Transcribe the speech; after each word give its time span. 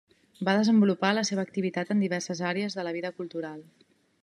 Va 0.47 0.53
desenvolupar 0.59 1.11
la 1.17 1.23
seva 1.29 1.43
activitat 1.49 1.93
en 1.97 2.01
diverses 2.05 2.43
àrees 2.55 2.79
de 2.79 2.87
la 2.89 2.97
vida 2.99 3.15
cultural. 3.21 3.63